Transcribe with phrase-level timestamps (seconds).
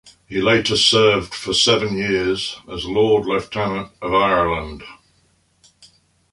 [0.25, 4.81] He later served for seven years as Lord Lieutenant of Ireland.